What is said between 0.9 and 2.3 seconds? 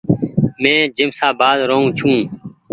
جيمشآبآد رهون ڇون۔